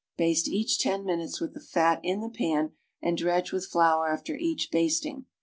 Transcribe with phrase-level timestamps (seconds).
[0.17, 2.71] Haste each ten minutes with the fat in the pan,
[3.03, 5.27] and dr'eiige with flour after each basting.